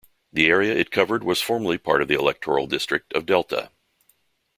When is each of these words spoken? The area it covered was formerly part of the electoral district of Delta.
The 0.33 0.47
area 0.47 0.73
it 0.73 0.89
covered 0.89 1.23
was 1.23 1.43
formerly 1.43 1.77
part 1.77 2.01
of 2.01 2.07
the 2.07 2.15
electoral 2.17 2.65
district 2.65 3.13
of 3.13 3.27
Delta. 3.27 3.69